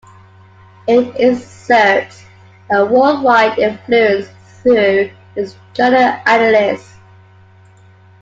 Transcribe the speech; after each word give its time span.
It 0.87 1.13
exerts 1.19 2.23
a 2.71 2.83
worldwide 2.83 3.59
influence 3.59 4.29
through 4.63 5.11
its 5.35 5.55
Journal 5.75 6.19
Annales. 6.25 6.95